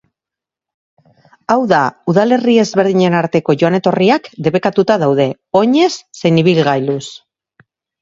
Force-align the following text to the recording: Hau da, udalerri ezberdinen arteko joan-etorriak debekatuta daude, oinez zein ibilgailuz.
Hau 1.55 1.57
da, 1.71 1.81
udalerri 2.13 2.57
ezberdinen 2.63 3.19
arteko 3.19 3.57
joan-etorriak 3.65 4.33
debekatuta 4.51 4.99
daude, 5.07 5.31
oinez 5.63 5.93
zein 6.03 6.45
ibilgailuz. 6.47 7.03